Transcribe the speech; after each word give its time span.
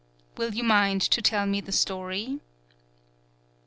Will 0.35 0.55
you 0.55 0.63
mind 0.63 1.03
to 1.03 1.21
tell 1.21 1.45
me 1.45 1.61
the 1.61 1.71
story?" 1.71 2.39